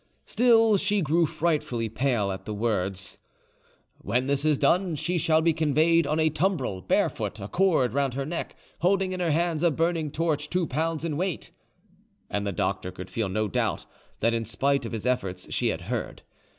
Still 0.25 0.77
she 0.77 1.01
grew 1.03 1.27
frightfully 1.27 1.87
pale 1.87 2.31
at 2.31 2.45
the 2.45 2.55
words, 2.55 3.19
"When 3.99 4.25
this 4.25 4.43
is 4.45 4.57
done, 4.57 4.95
she 4.95 5.19
shall 5.19 5.43
be 5.43 5.53
conveyed 5.53 6.07
on 6.07 6.19
a 6.19 6.31
tumbril, 6.31 6.81
barefoot, 6.81 7.39
a 7.39 7.47
cord 7.47 7.93
round 7.93 8.15
her 8.15 8.25
neck, 8.25 8.55
holding 8.79 9.11
in 9.11 9.19
her 9.19 9.29
hands 9.29 9.61
a 9.61 9.69
burning 9.69 10.09
torch 10.09 10.49
two 10.49 10.65
pounds 10.65 11.05
in 11.05 11.17
weight," 11.17 11.51
and 12.31 12.47
the 12.47 12.51
doctor 12.51 12.91
could 12.91 13.11
feel 13.11 13.29
no 13.29 13.47
doubt 13.47 13.85
that 14.21 14.33
in 14.33 14.43
spite 14.43 14.87
of 14.87 14.91
his 14.91 15.05
efforts 15.05 15.53
she 15.53 15.67
had 15.67 15.81
heard. 15.81 16.23